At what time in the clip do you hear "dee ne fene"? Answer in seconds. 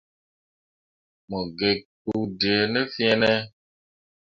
2.39-3.31